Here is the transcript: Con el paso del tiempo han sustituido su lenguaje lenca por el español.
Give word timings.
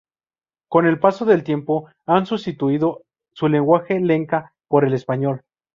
Con 0.67 0.87
el 0.87 0.99
paso 0.99 1.25
del 1.25 1.43
tiempo 1.43 1.85
han 2.07 2.25
sustituido 2.25 3.03
su 3.33 3.47
lenguaje 3.47 3.99
lenca 3.99 4.55
por 4.67 4.83
el 4.83 4.95
español. 4.95 5.43